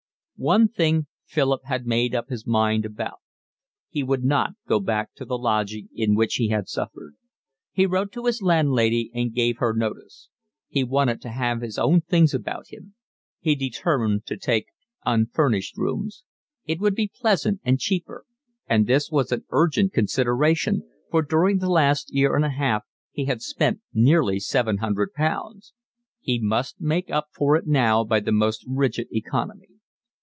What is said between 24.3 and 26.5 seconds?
seven hundred pounds. He